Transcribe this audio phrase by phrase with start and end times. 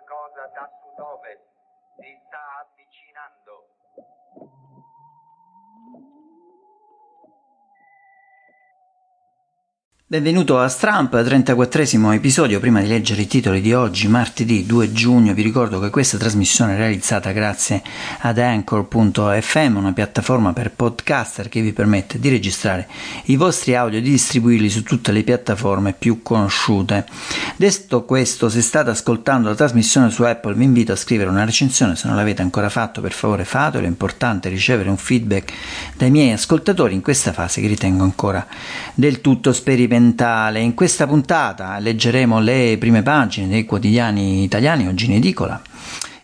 [0.00, 1.42] qualcosa da sud-ovest.
[1.96, 3.81] Si sta avvicinando.
[10.12, 12.60] Benvenuto a Stramp, 34esimo episodio.
[12.60, 16.74] Prima di leggere i titoli di oggi, martedì 2 giugno, vi ricordo che questa trasmissione
[16.74, 17.82] è realizzata grazie
[18.18, 22.86] ad Anchor.fm, una piattaforma per podcaster che vi permette di registrare
[23.24, 27.06] i vostri audio e di distribuirli su tutte le piattaforme più conosciute.
[27.56, 31.96] Detto questo, se state ascoltando la trasmissione su Apple, vi invito a scrivere una recensione.
[31.96, 33.86] Se non l'avete ancora fatto, per favore fatelo.
[33.86, 35.54] È importante ricevere un feedback
[35.96, 38.46] dai miei ascoltatori in questa fase che ritengo ancora
[38.92, 40.60] del tutto sperimentale fondamentale.
[40.60, 45.60] In questa puntata leggeremo le prime pagine dei quotidiani italiani oggi in edicola.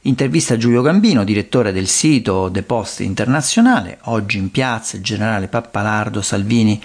[0.02, 5.48] Intervista a Giulio Gambino, direttore del sito The Post Internazionale, oggi in piazza il generale
[5.48, 6.80] Pappalardo, Salvini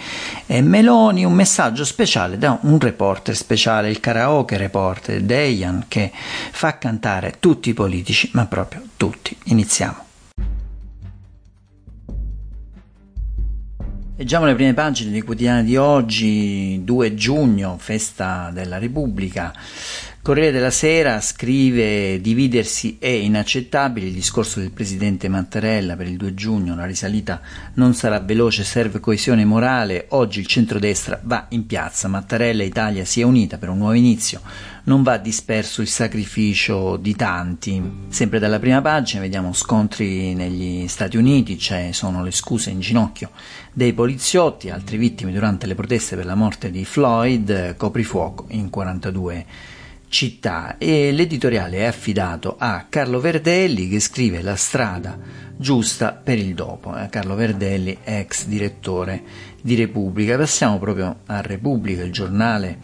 [0.45, 6.11] e Meloni, un messaggio speciale da un reporter speciale, il karaoke reporter Dejan, che
[6.51, 9.37] fa cantare tutti i politici, ma proprio tutti.
[9.45, 10.12] Iniziamo.
[14.15, 19.51] Leggiamo le prime pagine dei quotidiani di oggi, 2 giugno, festa della Repubblica.
[20.23, 26.33] Corriere della Sera scrive dividersi è inaccettabile il discorso del presidente Mattarella per il 2
[26.33, 27.41] giugno, la risalita
[27.73, 33.19] non sarà veloce, serve coesione morale, oggi il centrodestra va in piazza, Mattarella Italia si
[33.19, 34.39] è unita per un nuovo inizio,
[34.85, 37.81] non va disperso il sacrificio di tanti.
[38.07, 43.31] Sempre dalla prima pagina vediamo scontri negli Stati Uniti, cioè sono le scuse in ginocchio
[43.73, 49.45] dei poliziotti, altre vittime durante le proteste per la morte di Floyd, coprifuoco in 42
[50.13, 55.17] città e l'editoriale è affidato a Carlo Verdelli che scrive La strada
[55.57, 56.95] giusta per il dopo.
[56.95, 59.23] Eh, Carlo Verdelli, ex direttore
[59.59, 60.37] di Repubblica.
[60.37, 62.77] Passiamo proprio a Repubblica, il giornale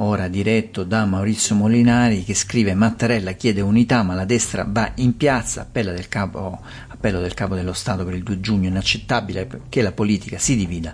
[0.00, 5.16] ora diretto da Maurizio Molinari che scrive Mattarella chiede unità ma la destra va in
[5.16, 9.80] piazza, appello del capo, appello del capo dello Stato per il 2 giugno, inaccettabile che
[9.80, 10.92] la politica si divida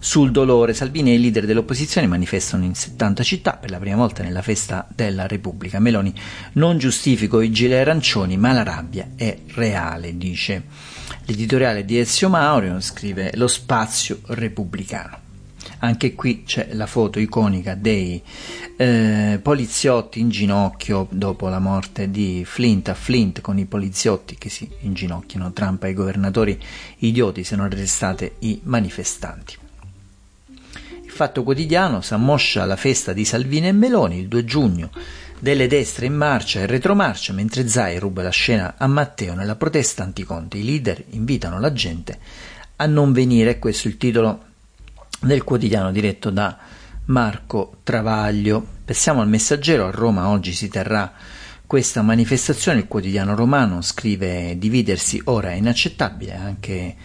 [0.00, 0.74] sul dolore.
[0.74, 4.88] Salvini e i leader dell'opposizione manifestano in 70 città per la prima volta nella festa
[4.92, 5.78] della Repubblica.
[5.78, 6.12] Meloni
[6.54, 10.64] non giustifico i gilet arancioni, ma la rabbia è reale, dice.
[11.26, 15.28] L'editoriale di Ezio Maurio scrive lo spazio repubblicano.
[15.82, 18.22] Anche qui c'è la foto iconica dei
[18.76, 24.50] eh, poliziotti in ginocchio dopo la morte di Flint a Flint con i poliziotti che
[24.50, 26.58] si inginocchiano, Trump e i governatori
[26.98, 29.68] idioti se non arrestate i manifestanti.
[31.20, 34.90] Fatto Quotidiano s'ammoscia la festa di Salvini e Meloni il 2 giugno,
[35.38, 40.02] delle destre in marcia e retromarcia mentre Zai ruba la scena a Matteo nella protesta
[40.02, 40.56] anticonte.
[40.56, 42.18] I leader invitano la gente
[42.76, 44.44] a non venire, questo è il titolo
[45.20, 46.56] del quotidiano diretto da
[47.04, 48.66] Marco Travaglio.
[48.82, 51.12] Passiamo al messaggero, a Roma oggi si terrà
[51.66, 56.96] questa manifestazione, il quotidiano romano scrive dividersi ora è inaccettabile, anche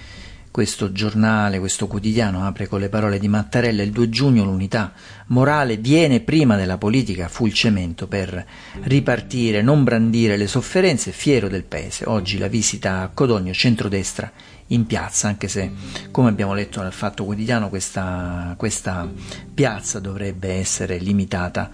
[0.56, 4.94] questo giornale, questo quotidiano apre con le parole di Mattarella il 2 giugno l'unità
[5.26, 8.46] morale viene prima della politica, fu il cemento per
[8.84, 12.06] ripartire, non brandire le sofferenze, fiero del paese.
[12.08, 14.32] Oggi la visita a Codogno, centrodestra
[14.68, 15.70] in piazza, anche se
[16.10, 19.12] come abbiamo letto nel Fatto Quotidiano questa, questa
[19.54, 21.70] piazza dovrebbe essere limitata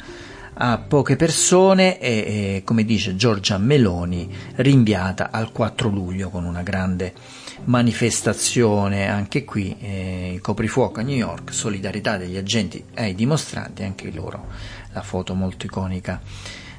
[0.53, 6.63] a poche persone e, e, come dice Giorgia Meloni rinviata al 4 luglio con una
[6.63, 7.13] grande
[7.65, 14.47] manifestazione anche qui, eh, coprifuoco a New York, solidarietà degli agenti ai dimostranti, anche loro
[14.93, 16.21] la foto molto iconica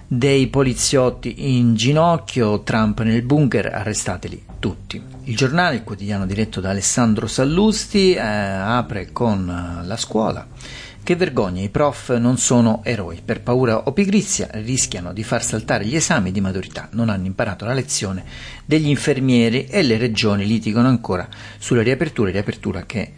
[0.06, 5.02] dei poliziotti in ginocchio, Trump nel bunker, arrestateli tutti.
[5.24, 10.46] Il giornale, il quotidiano diretto da Alessandro Sallusti, eh, apre con la scuola
[11.02, 15.84] che vergogna, i prof non sono eroi, per paura o pigrizia rischiano di far saltare
[15.84, 18.24] gli esami di maturità, non hanno imparato la lezione
[18.64, 23.12] degli infermieri e le regioni litigano ancora sulla riapertura riapertura che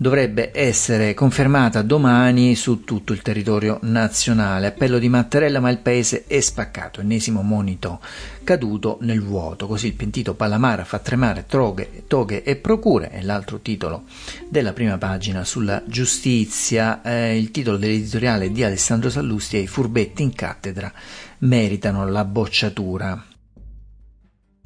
[0.00, 4.68] dovrebbe essere confermata domani su tutto il territorio nazionale.
[4.68, 7.00] Appello di Mattarella, ma il paese è spaccato.
[7.00, 8.00] Ennesimo monito
[8.44, 9.66] caduto nel vuoto.
[9.66, 13.10] Così il pentito Palamara fa tremare troghe, toghe e procure.
[13.10, 14.04] È l'altro titolo
[14.48, 17.02] della prima pagina sulla giustizia.
[17.02, 20.92] Eh, il titolo dell'editoriale di Alessandro Sallusti è I furbetti in cattedra
[21.38, 23.27] meritano la bocciatura.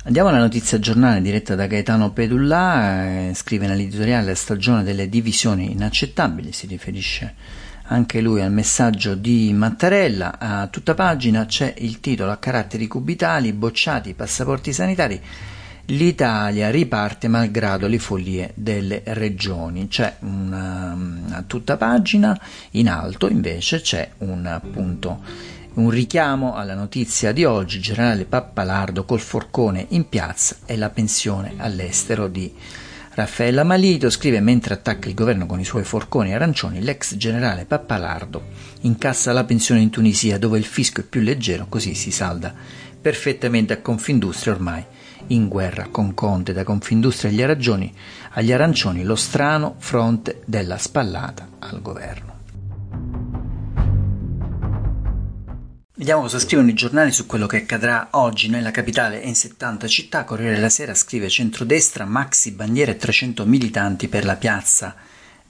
[0.04, 5.70] Andiamo alla notizia giornale diretta da Gaetano Pedullà, eh, scrive nell'editoriale La stagione delle divisioni
[5.70, 7.34] inaccettabili, si riferisce
[7.84, 13.52] anche lui al messaggio di Mattarella, a tutta pagina c'è il titolo a caratteri cubitali,
[13.52, 15.20] bocciati i passaporti sanitari,
[15.86, 20.98] l'Italia riparte malgrado le follie delle regioni, c'è una,
[21.30, 22.36] a tutta pagina,
[22.72, 25.20] in alto invece c'è un appunto
[25.74, 31.54] Un richiamo alla notizia di oggi, generale Pappalardo col forcone in piazza e la pensione
[31.56, 32.52] all'estero di
[33.14, 38.42] Raffaella Malito scrive mentre attacca il governo con i suoi forconi arancioni, l'ex generale Pappalardo
[38.82, 42.52] incassa la pensione in Tunisia dove il fisco è più leggero, così si salda
[43.00, 44.84] perfettamente a Confindustria ormai
[45.28, 47.90] in guerra con Conte da Confindustria agli arancioni,
[48.32, 52.31] agli arancioni lo strano fronte della spallata al governo.
[56.02, 59.86] Vediamo cosa scrivono i giornali su quello che accadrà oggi nella capitale e in 70
[59.86, 60.24] città.
[60.24, 64.96] Corriere della Sera scrive centrodestra, maxi bandiere e 300 militanti per la piazza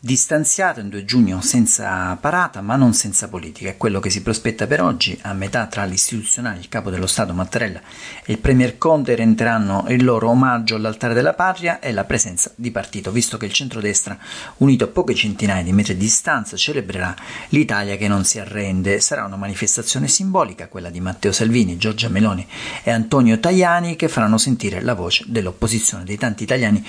[0.05, 3.71] distanziato in 2 giugno senza parata ma non senza politica.
[3.71, 5.17] È quello che si prospetta per oggi.
[5.23, 7.81] A metà tra l'istituzionale, il capo dello Stato Mattarella
[8.25, 12.73] e il Premier Conte renderanno il loro omaggio all'altare della patria e la presenza di
[12.73, 14.19] partito, visto che il centrodestra,
[14.57, 17.15] unito a poche centinaia di metri di distanza, celebrerà
[17.51, 18.99] l'Italia che non si arrende.
[18.99, 22.45] Sarà una manifestazione simbolica, quella di Matteo Salvini, Giorgia Meloni
[22.83, 26.85] e Antonio Tajani, che faranno sentire la voce dell'opposizione, dei tanti italiani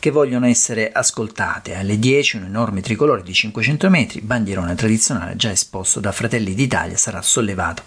[0.00, 1.76] che vogliono essere ascoltate.
[1.76, 6.96] Alle 10 un enorme tricolore di 500 metri, bandierone tradizionale già esposto da Fratelli d'Italia,
[6.96, 7.82] sarà sollevato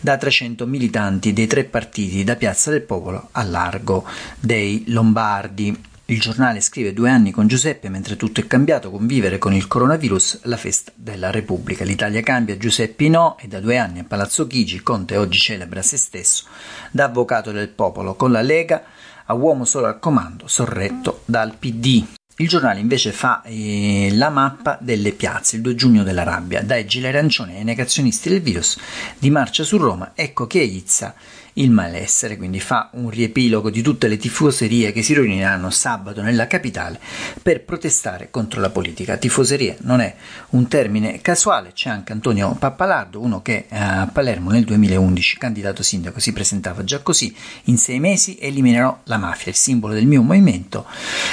[0.00, 4.06] da 300 militanti dei tre partiti da Piazza del Popolo a largo
[4.40, 5.78] dei Lombardi.
[6.06, 10.40] Il giornale scrive due anni con Giuseppe mentre tutto è cambiato, convivere con il coronavirus,
[10.44, 11.84] la festa della Repubblica.
[11.84, 15.98] L'Italia cambia, Giuseppe no e da due anni a Palazzo Chigi Conte oggi celebra se
[15.98, 16.46] stesso
[16.90, 18.84] da avvocato del popolo con la Lega
[19.26, 22.04] a uomo solo al comando, sorretto dal PD.
[22.36, 26.84] Il giornale invece fa eh, la mappa delle piazze il 2 giugno della rabbia, dai
[26.84, 28.76] gile arancioni ai negazionisti del virus
[29.16, 31.14] di marcia su Roma, ecco che Izza
[31.54, 36.46] il malessere, quindi fa un riepilogo di tutte le tifoserie che si riuniranno sabato nella
[36.46, 36.98] capitale
[37.42, 39.16] per protestare contro la politica.
[39.16, 40.14] Tifoseria non è
[40.50, 45.82] un termine casuale, c'è anche Antonio Pappalardo, uno che eh, a Palermo nel 2011, candidato
[45.82, 47.34] sindaco, si presentava già così,
[47.64, 50.86] in sei mesi eliminerò la mafia, il simbolo del mio movimento,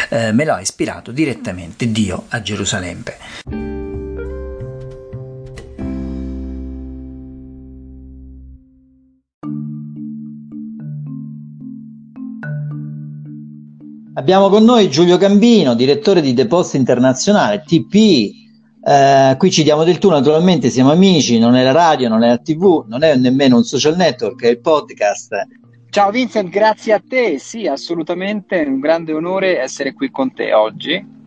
[0.09, 3.80] eh, me l'ha ispirato direttamente Dio a Gerusalemme.
[14.13, 17.95] Abbiamo con noi Giulio Gambino, direttore di The Post Internazionale, TP.
[18.83, 22.27] Eh, qui ci diamo del tu, naturalmente siamo amici, non è la radio, non è
[22.27, 25.29] la TV, non è nemmeno un social network, è il podcast.
[25.89, 27.39] Ciao Vincent, grazie a te.
[27.39, 31.19] Sì, assolutamente un grande onore essere qui con te oggi.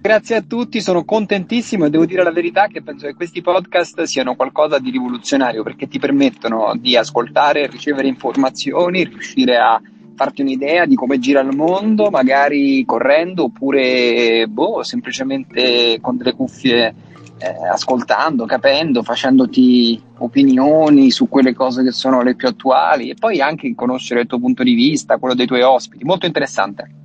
[0.00, 4.02] Grazie a tutti, sono contentissimo e devo dire la verità che penso che questi podcast
[4.02, 9.80] siano qualcosa di rivoluzionario perché ti permettono di ascoltare, ricevere informazioni, riuscire a
[10.22, 16.94] farti un'idea di come gira il mondo, magari correndo oppure boh, semplicemente con delle cuffie
[17.38, 23.40] eh, ascoltando, capendo, facendoti opinioni su quelle cose che sono le più attuali e poi
[23.40, 26.04] anche conoscere il tuo punto di vista, quello dei tuoi ospiti.
[26.04, 27.01] Molto interessante.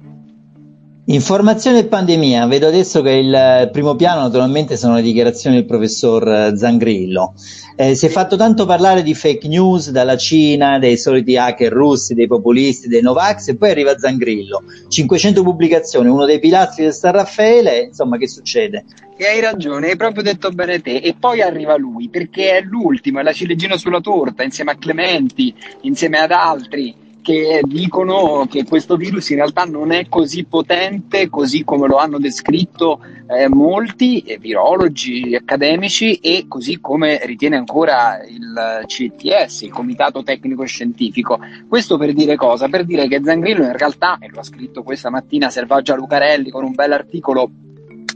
[1.09, 6.27] Informazione e pandemia, vedo adesso che il primo piano naturalmente sono le dichiarazioni del professor
[6.27, 7.33] eh, Zangrillo.
[7.77, 12.13] Eh, si è fatto tanto parlare di fake news dalla Cina, dei soliti hacker russi,
[12.13, 14.63] dei populisti, dei Novax e poi arriva Zangrillo.
[14.89, 18.83] 500 pubblicazioni, uno dei pilastri del San Raffaele, insomma che succede?
[19.15, 20.97] E hai ragione, hai proprio detto bene te.
[20.97, 25.55] E poi arriva lui, perché è l'ultimo, è la ciliegina sulla torta, insieme a Clementi,
[25.83, 31.65] insieme ad altri che dicono che questo virus in realtà non è così potente così
[31.65, 38.85] come lo hanno descritto eh, molti eh, virologi accademici e così come ritiene ancora il
[38.85, 41.37] CTS, il Comitato Tecnico Scientifico.
[41.67, 42.69] Questo per dire cosa?
[42.69, 46.63] Per dire che Zangrillo in realtà, e lo ha scritto questa mattina Selvaggia Lucarelli con
[46.63, 47.49] un bell'articolo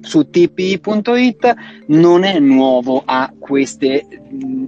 [0.01, 1.53] su tpi.it
[1.87, 4.05] non è nuovo a queste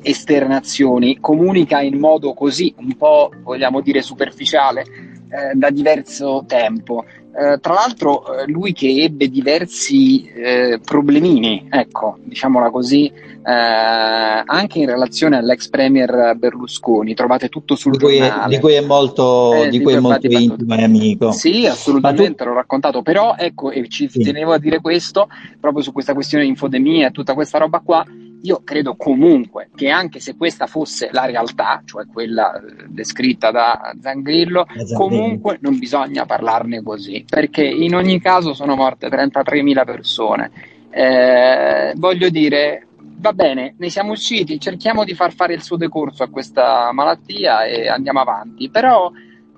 [0.01, 7.03] esternazioni, comunica in modo così un po' vogliamo dire superficiale eh, da diverso tempo.
[7.35, 13.11] Eh, tra l'altro eh, lui che ebbe diversi eh, problemini, ecco, diciamola così,
[13.45, 18.55] anche in relazione all'ex premier Berlusconi, trovate tutto sul di cui giornale.
[18.55, 21.31] Di cui è molto, di cui è molto intimo e amico.
[21.33, 24.19] Sì, assolutamente, l'ho raccontato, però ecco, e ci Sì.
[24.21, 25.27] tenevo a dire questo,
[25.59, 28.05] proprio su questa questione di infodemia e tutta questa roba qua,
[28.43, 33.93] io credo comunque che anche se questa fosse la realtà, cioè quella eh, descritta da
[34.01, 34.97] Zangrillo, Zangrillo.
[34.97, 40.51] comunque non bisogna parlarne così, perché in ogni caso sono morte 33.000 persone.
[40.89, 46.23] Eh, voglio dire, va bene, ne siamo usciti, cerchiamo di far fare il suo decorso
[46.23, 49.11] a questa malattia e andiamo avanti, però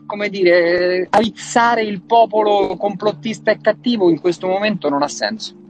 [0.06, 5.63] come dire, aizzare il popolo complottista e cattivo in questo momento non ha senso.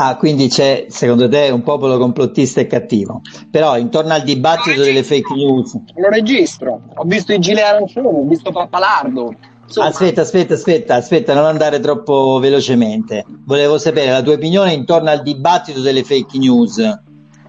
[0.00, 3.20] Ah, quindi c'è, secondo te, un popolo complottista e cattivo.
[3.50, 5.76] Però intorno al dibattito delle fake news.
[5.96, 6.82] Lo registro.
[6.94, 9.34] Ho visto i gilet arancioni, ho visto Pappalardo.
[9.64, 9.88] Insomma.
[9.88, 13.24] Aspetta, aspetta, aspetta, aspetta, non andare troppo velocemente.
[13.44, 16.78] Volevo sapere la tua opinione intorno al dibattito delle fake news.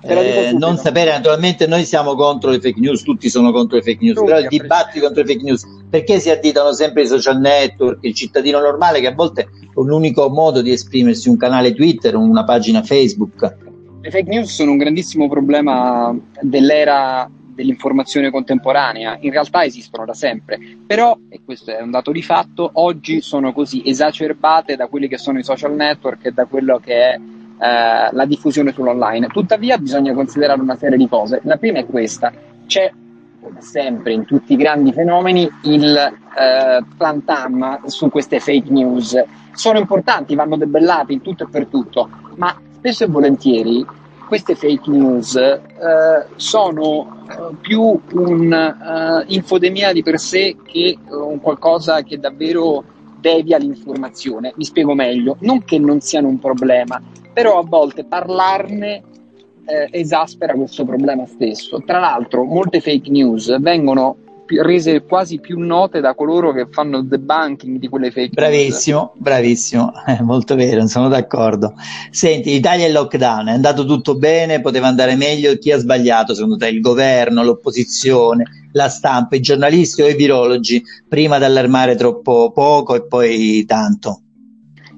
[0.02, 4.00] Eh, non sapere, naturalmente noi siamo contro le fake news, tutti sono contro le fake
[4.02, 7.40] news, tutti, però il dibattito contro le fake news, perché si additano sempre i social
[7.40, 12.16] network, il cittadino normale che a volte è l'unico modo di esprimersi, un canale Twitter,
[12.16, 13.56] una pagina Facebook.
[14.02, 17.30] Le fake news sono un grandissimo problema dell'era
[17.60, 22.70] dell'informazione contemporanea, in realtà esistono da sempre, però, e questo è un dato di fatto,
[22.76, 26.94] oggi sono così esacerbate da quelli che sono i social network e da quello che
[26.94, 27.20] è
[27.60, 29.28] eh, la diffusione sull'online.
[29.28, 31.42] Tuttavia bisogna considerare una serie di cose.
[31.44, 32.32] La prima è questa,
[32.66, 32.92] c'è
[33.42, 39.22] come sempre in tutti i grandi fenomeni il eh, plantam su queste fake news.
[39.54, 43.86] Sono importanti, vanno debellati in tutto e per tutto, ma spesso e volentieri
[44.30, 45.60] queste fake news eh,
[46.36, 52.84] sono eh, più un'infodemia eh, di per sé che un qualcosa che davvero
[53.20, 54.54] devia l'informazione.
[54.56, 57.02] Mi spiego meglio, non che non siano un problema,
[57.40, 59.02] però a volte parlarne
[59.66, 61.82] eh, esaspera questo problema stesso.
[61.86, 64.18] Tra l'altro, molte fake news vengono
[64.62, 69.22] rese quasi più note da coloro che fanno debunking di quelle fake bravissimo, news.
[69.22, 71.76] Bravissimo, bravissimo, molto vero, sono d'accordo.
[72.12, 76.58] Senti, l'Italia è lockdown, è andato tutto bene, poteva andare meglio, chi ha sbagliato secondo
[76.58, 76.68] te?
[76.68, 82.96] Il governo, l'opposizione, la stampa, i giornalisti o i virologi, prima di allarmare troppo poco
[82.96, 84.24] e poi tanto?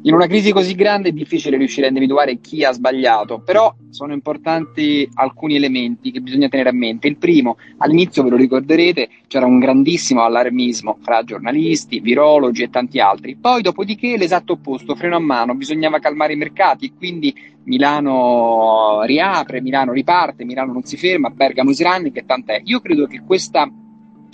[0.04, 4.14] In una crisi così grande è difficile riuscire a individuare chi ha sbagliato, però sono
[4.14, 7.08] importanti alcuni elementi che bisogna tenere a mente.
[7.08, 13.00] Il primo, all'inizio ve lo ricorderete, c'era un grandissimo allarmismo fra giornalisti, virologi e tanti
[13.00, 13.36] altri.
[13.36, 17.32] Poi, dopodiché, l'esatto opposto, freno a mano, bisognava calmare i mercati e quindi
[17.66, 22.62] Milano riapre, Milano riparte, Milano non si ferma, Bergamo is running e tant'è.
[22.64, 23.72] Io credo che questa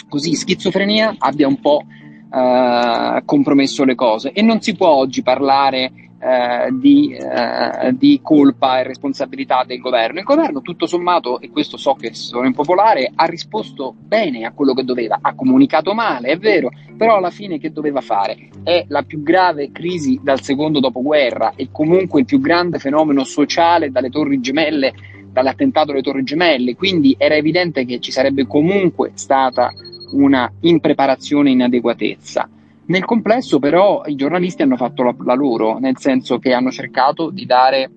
[0.08, 1.84] così schizofrenia abbia un po'
[2.32, 8.80] eh, compromesso le cose e non si può oggi parlare eh, di, eh, di, colpa
[8.80, 10.20] e responsabilità del governo.
[10.20, 14.74] Il governo, tutto sommato, e questo so che sono impopolare, ha risposto bene a quello
[14.74, 18.50] che doveva, ha comunicato male, è vero, però alla fine che doveva fare?
[18.64, 23.92] È la più grave crisi dal secondo dopoguerra e comunque il più grande fenomeno sociale
[23.92, 24.94] dalle torri gemelle,
[25.32, 29.72] dall'attentato alle torri gemelle, quindi era evidente che ci sarebbe comunque stata
[30.12, 32.50] una impreparazione e inadeguatezza.
[32.86, 37.30] Nel complesso però i giornalisti hanno fatto la, la loro, nel senso che hanno cercato
[37.30, 37.92] di dare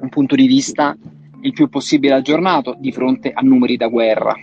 [0.00, 0.96] un punto di vista
[1.40, 4.34] il più possibile aggiornato di fronte a numeri da guerra.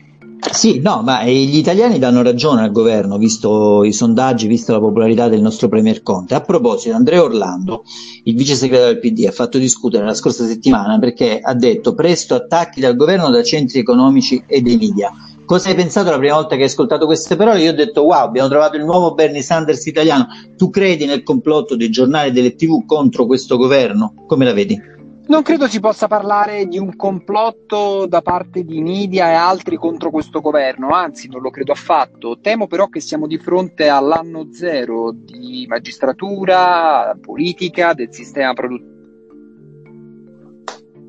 [0.51, 5.27] Sì, no, ma gli italiani danno ragione al governo, visto i sondaggi, visto la popolarità
[5.27, 6.33] del nostro Premier Conte.
[6.33, 7.83] A proposito, Andrea Orlando,
[8.23, 12.35] il vice segretario del PD, ha fatto discutere la scorsa settimana perché ha detto presto
[12.35, 15.11] attacchi dal governo da centri economici e dei media
[15.49, 17.63] cosa hai pensato la prima volta che hai ascoltato queste parole?
[17.63, 20.27] Io ho detto wow, abbiamo trovato il nuovo Bernie Sanders italiano.
[20.55, 24.13] Tu credi nel complotto dei giornali e delle tv contro questo governo?
[24.27, 24.79] Come la vedi?
[25.25, 30.11] Non credo si possa parlare di un complotto da parte di media e altri contro
[30.11, 32.37] questo governo, anzi non lo credo affatto.
[32.39, 38.98] Temo però che siamo di fronte all'anno zero di magistratura, politica, del sistema produttivo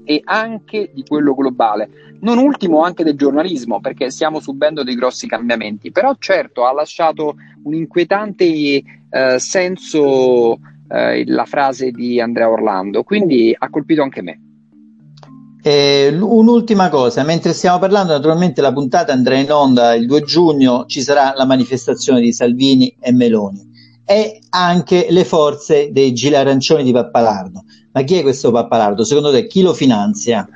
[0.05, 2.17] e anche di quello globale.
[2.21, 5.91] Non ultimo anche del giornalismo, perché stiamo subendo dei grossi cambiamenti.
[5.91, 13.55] Però certo ha lasciato un inquietante eh, senso eh, la frase di Andrea Orlando, quindi
[13.57, 14.41] ha colpito anche me.
[15.63, 20.87] Eh, un'ultima cosa, mentre stiamo parlando, naturalmente la puntata andrà in onda il 2 giugno,
[20.87, 23.70] ci sarà la manifestazione di Salvini e Meloni
[24.11, 27.63] e anche le forze dei gili arancioni di Pappalardo.
[27.93, 29.05] Ma chi è questo Pappalardo?
[29.05, 30.49] Secondo te chi lo finanzia?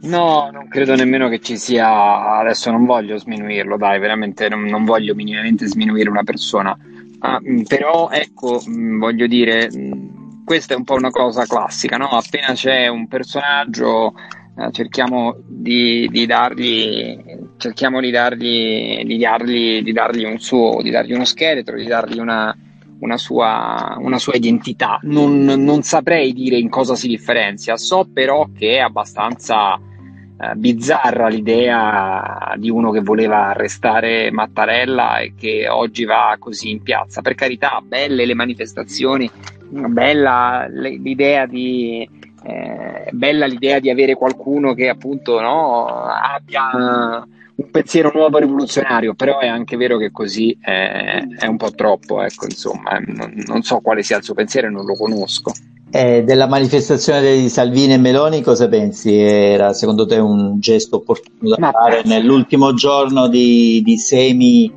[0.00, 2.36] No, non credo nemmeno che ci sia.
[2.38, 6.76] Adesso non voglio sminuirlo, dai, veramente non, non voglio minimamente sminuire una persona.
[7.20, 11.96] Ah, mm, però ecco, mm, voglio dire, mm, questa è un po' una cosa classica,
[11.96, 12.08] no?
[12.08, 14.14] Appena c'è un personaggio,
[14.56, 20.90] eh, cerchiamo di, di, dargli, cerchiamo di dargli, di dargli, di dargli un suo, di
[20.90, 22.56] dargli uno scheletro, di dargli una,
[23.00, 24.98] una sua, una sua identità.
[25.02, 31.28] Non, non, saprei dire in cosa si differenzia, so però che è abbastanza eh, bizzarra
[31.28, 37.20] l'idea di uno che voleva arrestare Mattarella e che oggi va così in piazza.
[37.20, 39.30] Per carità, belle le manifestazioni,
[39.68, 42.08] bella l'idea di.
[42.40, 47.26] Eh, bella l'idea di avere qualcuno che appunto no, abbia
[47.58, 52.22] un pensiero nuovo rivoluzionario, però è anche vero che così è, è un po' troppo,
[52.22, 55.52] ecco, insomma, non, non, so quale sia il suo pensiero non lo conosco.
[55.90, 59.16] Eh, della manifestazione di Salvini e Meloni cosa pensi?
[59.18, 64.70] Era secondo te un gesto opportuno da fare nell'ultimo giorno di, di, semi,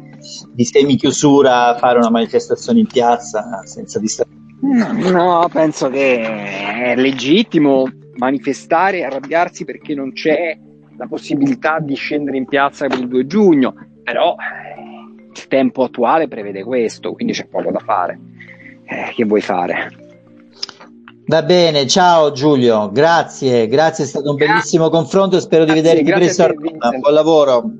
[0.52, 4.40] di semi chiusura fare una manifestazione in piazza senza distrazione?
[5.12, 10.58] No, penso che è legittimo manifestare e arrabbiarsi perché non c'è
[10.98, 16.28] la possibilità di scendere in piazza per il 2 giugno, però eh, il tempo attuale
[16.28, 18.20] prevede questo, quindi c'è poco da fare.
[18.86, 19.92] Eh, che vuoi fare?
[21.26, 26.12] Va bene, ciao Giulio, grazie, grazie, è stato un bellissimo confronto, spero grazie, di vederti
[26.12, 26.90] presto Roma.
[26.98, 27.72] Buon lavoro.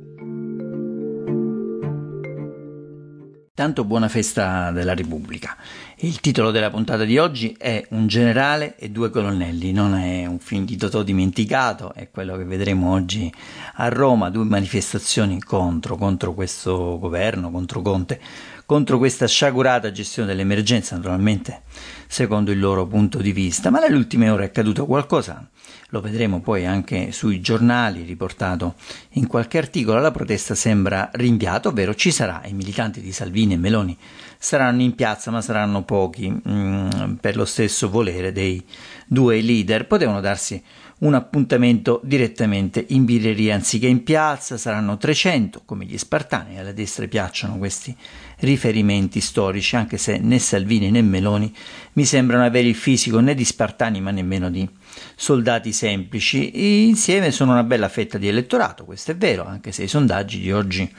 [3.54, 5.58] Tanto buona festa della Repubblica.
[6.04, 10.40] Il titolo della puntata di oggi è Un generale e due colonnelli, non è un
[10.40, 13.32] film di Totò dimenticato, è quello che vedremo oggi
[13.76, 18.20] a Roma, due manifestazioni contro, contro questo governo, contro Conte,
[18.66, 21.62] contro questa sciagurata gestione dell'emergenza, naturalmente
[22.08, 25.51] secondo il loro punto di vista, ma nelle ultime ore è accaduto qualcosa
[25.90, 28.76] lo vedremo poi anche sui giornali, riportato
[29.12, 33.58] in qualche articolo, la protesta sembra rinviata, ovvero ci sarà, i militanti di Salvini e
[33.58, 33.98] Meloni
[34.38, 38.64] saranno in piazza, ma saranno pochi, mh, mm, per lo stesso volere dei
[39.06, 39.86] due leader.
[39.86, 40.62] Potevano darsi
[41.02, 47.08] un appuntamento direttamente in birreria anziché in piazza, saranno 300 come gli spartani, alla destra
[47.08, 47.96] piacciono questi
[48.42, 51.54] riferimenti storici, anche se né Salvini né Meloni
[51.94, 54.68] mi sembrano avere il fisico né di spartani ma nemmeno di
[55.16, 56.88] soldati semplici.
[56.88, 60.52] Insieme sono una bella fetta di elettorato, questo è vero, anche se i sondaggi di
[60.52, 60.92] oggi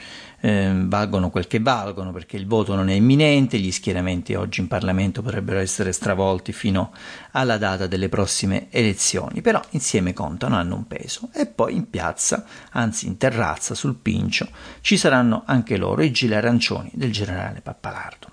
[0.42, 4.68] eh, valgono quel che valgono, perché il voto non è imminente, gli schieramenti oggi in
[4.68, 6.92] Parlamento potrebbero essere stravolti fino
[7.30, 11.30] alla data delle prossime elezioni, però insieme contano, hanno un peso.
[11.32, 14.48] E poi in piazza, anzi in terrazza, sul Pincio,
[14.80, 18.30] ci saranno anche loro, i gili arancioni del generale Pappalardo.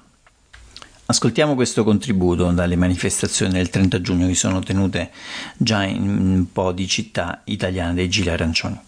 [1.06, 5.10] Ascoltiamo questo contributo dalle manifestazioni del 30 giugno che sono tenute
[5.58, 8.80] già in un po' di città italiane dei Gili Arancioni.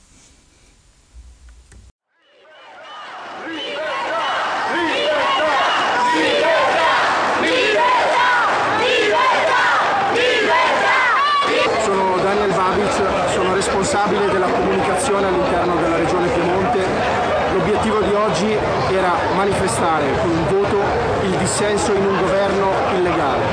[11.83, 17.31] Sono Daniel Babic, sono responsabile della comunicazione all'interno della regione Piemonte.
[17.53, 18.55] L'obiettivo di oggi
[18.91, 20.77] era manifestare con un voto
[21.23, 23.43] il dissenso in un governo illegale.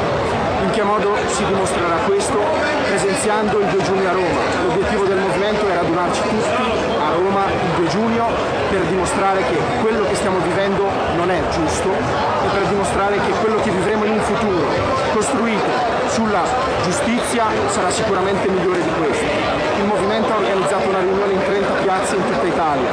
[0.62, 2.38] In che modo si dimostrerà questo?
[2.86, 4.40] Presenziando il 2 giugno a Roma.
[4.66, 6.62] L'obiettivo del movimento è radunarci tutti
[7.00, 8.26] a Roma il 2 giugno
[8.70, 13.60] per dimostrare che quello che stiamo vivendo non è giusto e per dimostrare che quello
[13.60, 14.66] che vivremo in un futuro
[15.12, 15.66] costruito
[16.06, 16.44] sulla
[16.84, 19.26] giustizia sarà sicuramente migliore di questo.
[19.78, 22.90] Il movimento ha organizzato una riunione in 30 piazze in tutta Italia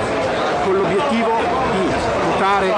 [0.63, 1.37] con l'obiettivo
[1.71, 1.93] di
[2.31, 2.73] votare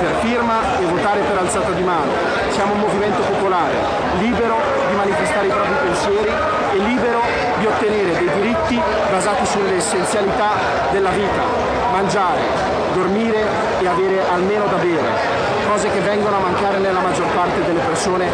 [0.00, 2.10] per firma e votare per alzata di mano.
[2.48, 3.74] Siamo un movimento popolare,
[4.18, 4.56] libero
[4.88, 6.32] di manifestare i propri pensieri
[6.72, 7.20] e libero
[7.58, 10.50] di ottenere dei diritti basati sulle essenzialità
[10.90, 12.40] della vita, mangiare,
[12.94, 13.46] dormire
[13.80, 15.08] e avere almeno da bere,
[15.68, 18.26] cose che vengono a mancare nella maggior parte delle persone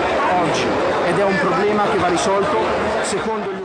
[0.42, 0.66] oggi
[1.06, 2.56] ed è un problema che va risolto
[3.02, 3.62] secondo il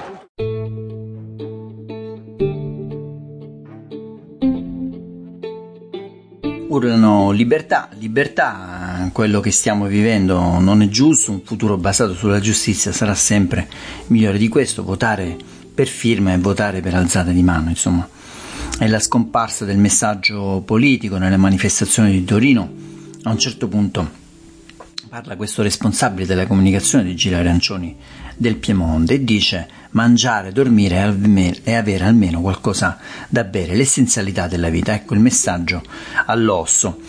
[6.77, 12.91] urlano libertà, libertà, quello che stiamo vivendo non è giusto, un futuro basato sulla giustizia
[12.91, 13.67] sarà sempre
[14.07, 15.35] migliore di questo, votare
[15.73, 18.07] per firma e votare per alzata di mano, insomma.
[18.79, 22.71] È la scomparsa del messaggio politico nelle manifestazioni di Torino.
[23.23, 24.07] A un certo punto
[25.09, 27.97] parla questo responsabile della comunicazione di Gila Arancioni
[28.35, 31.11] del Piemonte e dice mangiare, dormire
[31.63, 35.81] e avere almeno qualcosa da bere, l'essenzialità della vita, ecco il messaggio
[36.27, 36.99] all'osso.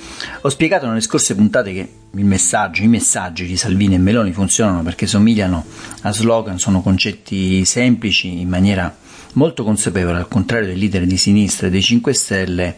[0.41, 4.83] Ho spiegato nelle scorse puntate che il messaggio, i messaggi di Salvini e Meloni funzionano
[4.83, 5.67] perché somigliano
[6.01, 11.67] a slogan, sono concetti semplici in maniera molto consapevole, al contrario del leader di sinistra
[11.67, 12.77] e dei 5 Stelle,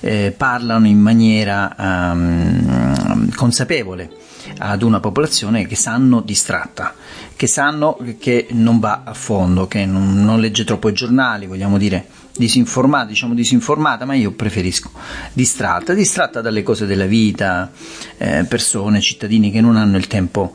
[0.00, 4.10] eh, parlano in maniera um, consapevole
[4.58, 6.94] ad una popolazione che sanno distratta,
[7.36, 11.78] che sanno che non va a fondo, che non, non legge troppo i giornali, vogliamo
[11.78, 12.06] dire
[12.38, 14.90] disinformata, diciamo disinformata, ma io preferisco
[15.32, 17.70] distratta, distratta dalle cose della vita,
[18.16, 20.54] eh, persone, cittadini che non hanno il tempo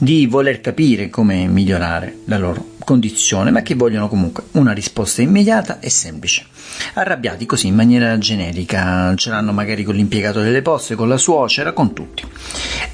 [0.00, 5.78] di voler capire come migliorare la loro condizione, ma che vogliono comunque una risposta immediata
[5.78, 6.46] e semplice.
[6.94, 11.72] Arrabbiati così in maniera generica, ce l'hanno magari con l'impiegato delle poste, con la suocera,
[11.72, 12.24] con tutti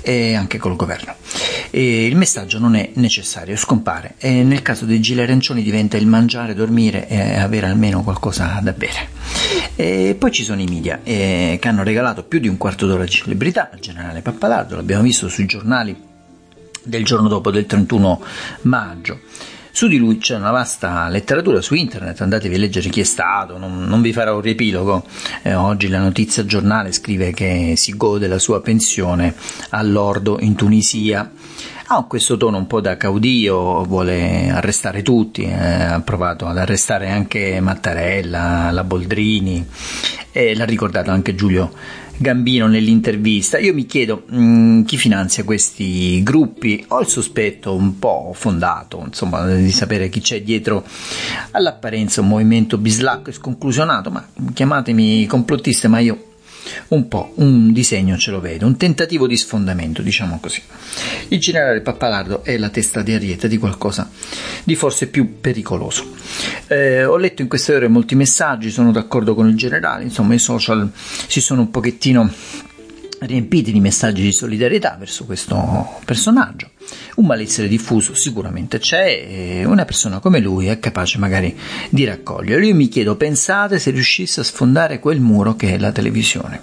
[0.01, 1.15] e anche col governo.
[1.71, 6.09] E il messaggio non è necessario, scompare e nel caso dei gili arancioni diventa il
[6.09, 9.15] mangiare, dormire e avere almeno qualcosa da bere.
[9.77, 13.05] E poi ci sono i media eh, che hanno regalato più di un quarto d'ora
[13.05, 16.15] di celebrità al generale Pappalardo, l'abbiamo visto sui giornali
[16.87, 18.23] del giorno dopo del 31
[18.63, 19.21] maggio.
[19.77, 23.59] Su di lui c'è una vasta letteratura su internet, andatevi a leggere chi è stato,
[23.59, 25.05] non, non vi farò un riepilogo.
[25.43, 29.35] Eh, oggi la notizia giornale scrive che si gode la sua pensione
[29.69, 31.31] all'ordo in Tunisia.
[31.89, 37.11] Ha questo tono un po' da caudio, vuole arrestare tutti, eh, ha provato ad arrestare
[37.11, 39.63] anche Mattarella, la Boldrini
[40.33, 41.71] e l'ha ricordato anche Giulio
[42.19, 43.59] Gambino nell'intervista.
[43.59, 46.85] Io mi chiedo mh, mm, chi finanzia questi gruppi.
[46.89, 50.85] Ho il sospetto un po' fondato, insomma, di sapere chi c'è dietro
[51.53, 56.26] all'apparenza un movimento bislacco e sconclusionato, ma chiamatemi complottista, ma io
[56.89, 60.63] un po' un disegno ce lo vedo, un tentativo di sfondamento, diciamo così.
[61.29, 64.09] Il generale Pappalardo è la testa di ariete di qualcosa
[64.65, 66.15] di forse più pericoloso.
[66.67, 70.39] Eh, ho letto in queste ore molti messaggi, sono d'accordo con il generale, insomma i
[70.39, 72.31] social si sono un pochettino
[73.21, 76.71] riempiti di messaggi di solidarietà verso questo personaggio.
[77.17, 81.57] Un malessere diffuso sicuramente c'è e una persona come lui è capace magari
[81.89, 82.67] di raccoglierlo.
[82.67, 86.63] Io mi chiedo, pensate se riuscisse a sfondare quel muro che è la televisione,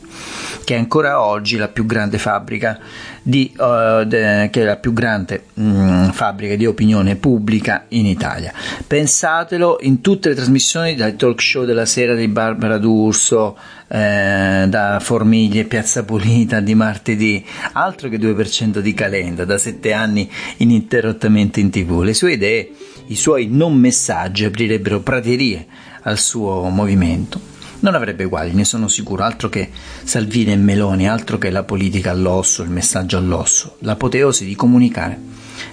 [0.64, 2.80] che è ancora oggi la più grande fabbrica
[3.22, 8.06] di, uh, de, che è la più grande mh, mm, fabbrica di opinione pubblica in
[8.06, 8.54] Italia.
[8.86, 13.58] Pensatelo in tutte le trasmissioni dai talk show della sera di Barbara D'Urso,
[13.88, 20.13] eh, da Formiglie Piazza Pulita di martedì, altro che 2% di Calenda, da sette anni
[20.58, 22.02] ininterrottamente in tv.
[22.02, 22.72] Le sue idee,
[23.08, 25.66] i suoi non messaggi aprirebbero praterie
[26.04, 27.52] al suo movimento.
[27.80, 29.70] Non avrebbe uguali, ne sono sicuro, altro che
[30.04, 35.20] Salvini e Meloni, altro che la politica all'osso, il messaggio all'osso, l'apoteosi di comunicare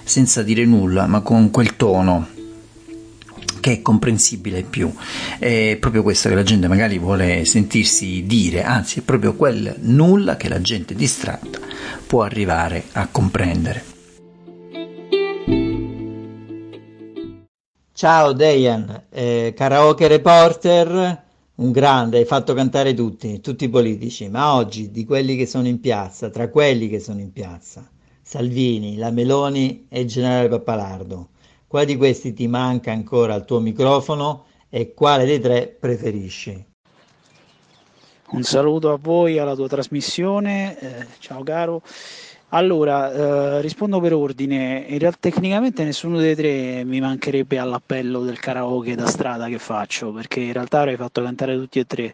[0.03, 2.27] senza dire nulla, ma con quel tono
[3.61, 4.93] che è comprensibile più.
[5.39, 10.35] È proprio questo che la gente magari vuole sentirsi dire, anzi è proprio quel nulla
[10.35, 11.59] che la gente distratta
[12.05, 13.90] può arrivare a comprendere.
[18.01, 24.55] Ciao Dejan, eh, karaoke reporter, un grande, hai fatto cantare tutti, tutti i politici, ma
[24.55, 27.87] oggi di quelli che sono in piazza, tra quelli che sono in piazza,
[28.23, 31.29] Salvini, la Meloni e il generale Pappalardo,
[31.67, 36.65] quale di questi ti manca ancora al tuo microfono e quale dei tre preferisci?
[38.31, 40.79] Un saluto a voi, alla tua trasmissione.
[40.79, 41.83] Eh, ciao caro.
[42.53, 43.13] Allora,
[43.57, 44.83] eh, rispondo per ordine.
[44.89, 50.11] In realtà tecnicamente nessuno dei tre mi mancherebbe all'appello del karaoke da strada che faccio,
[50.11, 52.13] perché in realtà avrei fatto cantare tutti e tre.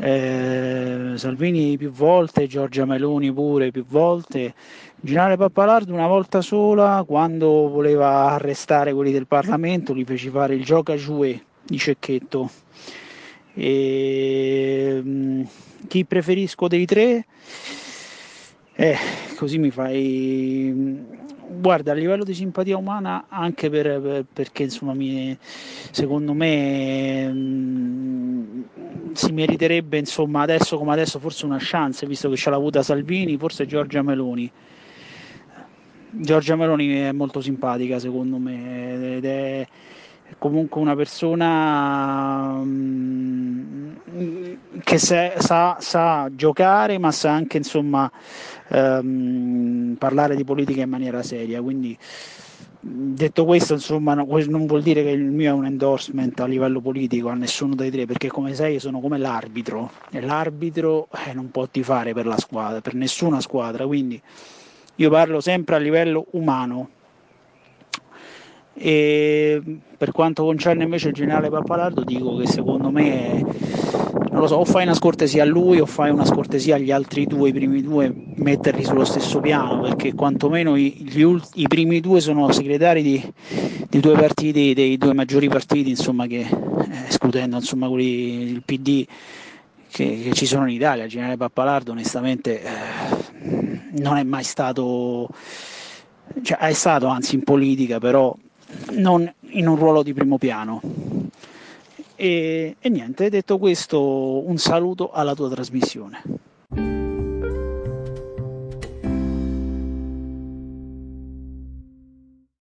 [0.00, 4.54] Eh, Salvini più volte, Giorgia Meloni pure più volte,
[5.00, 10.64] Generale Pappalardo una volta sola quando voleva arrestare quelli del Parlamento li feci fare il
[10.64, 12.48] gioca jouet di Cecchetto.
[13.54, 15.42] E, mm,
[15.88, 17.26] chi preferisco dei tre?
[18.80, 18.96] Eh,
[19.34, 20.70] così mi fai...
[20.72, 21.02] Mm,
[21.58, 25.36] guarda, a livello di simpatia umana, anche per, per, perché insomma, mi,
[25.90, 28.62] secondo me mh, mm,
[29.14, 33.36] si meriterebbe, insomma, adesso come adesso, forse una chance, visto che ce l'ha avuta Salvini,
[33.36, 34.48] forse Giorgia Meloni.
[36.10, 39.66] Giorgia Meloni è molto simpatica secondo me ed è
[40.36, 43.96] comunque una persona um,
[44.84, 48.10] che se, sa, sa, giocare ma sa anche insomma
[48.68, 51.62] um, parlare di politica in maniera seria.
[51.62, 51.96] Quindi
[52.80, 56.80] detto questo insomma no, non vuol dire che il mio è un endorsement a livello
[56.80, 59.90] politico a nessuno dei tre perché come sai sono come l'arbitro.
[60.10, 63.86] E l'arbitro eh, non può tifare per la squadra per nessuna squadra.
[63.86, 64.20] Quindi
[64.96, 66.90] io parlo sempre a livello umano.
[68.80, 69.60] E
[69.96, 73.44] per quanto concerne invece il generale Pappalardo, dico che secondo me,
[74.30, 77.26] non lo so, o fai una scortesia a lui o fai una scortesia agli altri
[77.26, 82.20] due, i primi due, metterli sullo stesso piano, perché quantomeno i, ult- i primi due
[82.20, 83.32] sono segretari di,
[83.88, 89.04] di, due partiti, dei due maggiori partiti, insomma, che eh, escludendo insomma, quelli, il PD
[89.90, 91.02] che, che, ci sono in Italia.
[91.02, 92.68] Il generale Pappalardo onestamente eh,
[93.98, 95.28] non è mai stato,
[96.42, 98.32] cioè è stato anzi in politica, però
[98.92, 100.80] non in un ruolo di primo piano.
[102.16, 106.22] E, e niente, detto questo, un saluto alla tua trasmissione.